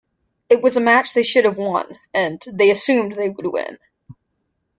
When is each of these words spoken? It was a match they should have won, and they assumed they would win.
It 0.49 0.63
was 0.63 0.77
a 0.77 0.81
match 0.81 1.13
they 1.13 1.21
should 1.21 1.45
have 1.45 1.59
won, 1.59 1.99
and 2.11 2.43
they 2.51 2.71
assumed 2.71 3.11
they 3.15 3.29
would 3.29 3.45
win. 3.45 3.77